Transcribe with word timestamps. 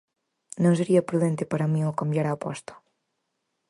"Non 0.63 0.73
sería 0.79 1.07
prudente 1.09 1.43
para 1.51 1.69
min 1.73 1.83
o 1.91 1.97
cambiar 1.99 2.25
a 2.27 2.35
aposta"." 2.37 2.73